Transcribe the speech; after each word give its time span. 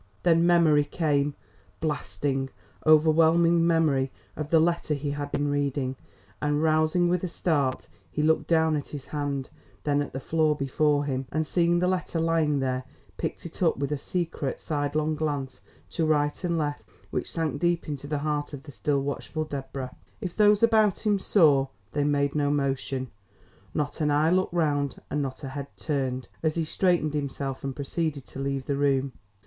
Then 0.23 0.47
memory 0.47 0.83
came, 0.83 1.35
blasting, 1.79 2.49
overwhelming 2.87 3.67
memory 3.67 4.11
of 4.35 4.49
the 4.49 4.59
letter 4.59 4.95
he 4.95 5.11
had 5.11 5.31
been 5.31 5.47
reading; 5.49 5.95
and, 6.41 6.63
rousing 6.63 7.07
with 7.07 7.23
a 7.23 7.27
start, 7.27 7.87
he 8.09 8.23
looked 8.23 8.47
down 8.47 8.75
at 8.75 8.87
his 8.87 9.09
hand, 9.09 9.51
then 9.83 10.01
at 10.01 10.11
the 10.11 10.19
floor 10.19 10.55
before 10.55 11.05
him, 11.05 11.27
and, 11.31 11.45
seeing 11.45 11.77
the 11.77 11.87
letter 11.87 12.19
lying 12.19 12.57
there, 12.61 12.83
picked 13.17 13.45
it 13.45 13.61
up 13.61 13.77
with 13.77 13.91
a 13.91 13.97
secret, 13.99 14.59
side 14.59 14.95
long 14.95 15.13
glance 15.13 15.61
to 15.91 16.03
right 16.03 16.43
and 16.43 16.57
left, 16.57 16.81
which 17.11 17.31
sank 17.31 17.59
deep 17.61 17.87
into 17.87 18.07
the 18.07 18.17
heart 18.25 18.53
of 18.53 18.63
the 18.63 18.71
still 18.71 19.03
watchful 19.03 19.43
Deborah. 19.43 19.95
If 20.19 20.35
those 20.35 20.63
about 20.63 21.05
him 21.05 21.19
saw, 21.19 21.67
they 21.91 22.03
made 22.03 22.33
no 22.33 22.49
motion. 22.49 23.11
Not 23.75 24.01
an 24.01 24.09
eye 24.09 24.31
looked 24.31 24.51
round 24.51 24.95
and 25.11 25.21
not 25.21 25.43
a 25.43 25.49
head 25.49 25.67
turned 25.77 26.27
as 26.41 26.55
he 26.55 26.65
straightened 26.65 27.13
himself 27.13 27.63
and 27.63 27.75
proceeded 27.75 28.25
to 28.25 28.39
leave 28.39 28.65
the 28.65 28.77
room. 28.77 29.13